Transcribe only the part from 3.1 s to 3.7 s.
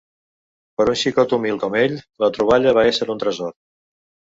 un tresor.